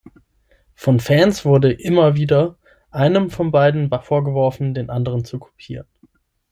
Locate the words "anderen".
4.89-5.25